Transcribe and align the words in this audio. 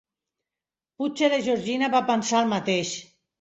Potser 1.03 1.29
la 1.33 1.39
Georgina 1.49 1.91
va 1.97 2.01
pensar 2.09 2.41
el 2.41 2.51
mateix. 2.57 2.97